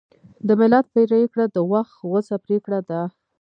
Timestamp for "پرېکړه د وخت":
0.95-1.93